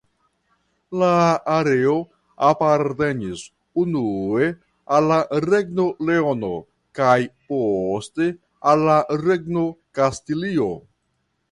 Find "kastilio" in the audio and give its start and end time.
10.01-10.71